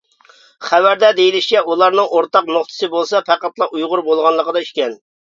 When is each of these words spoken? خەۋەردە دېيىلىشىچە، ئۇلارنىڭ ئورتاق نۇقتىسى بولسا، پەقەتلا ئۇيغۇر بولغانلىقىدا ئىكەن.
خەۋەردە 0.67 1.09
دېيىلىشىچە، 1.17 1.59
ئۇلارنىڭ 1.73 2.07
ئورتاق 2.19 2.47
نۇقتىسى 2.55 2.89
بولسا، 2.93 3.21
پەقەتلا 3.27 3.67
ئۇيغۇر 3.75 4.03
بولغانلىقىدا 4.09 4.65
ئىكەن. 4.65 4.97